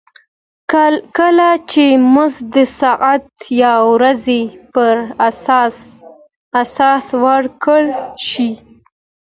[1.17, 3.23] کله چې مزد د ساعت
[3.61, 4.41] یا ورځې
[4.73, 4.95] پر
[6.61, 7.87] اساس ورکړل
[8.29, 8.49] شي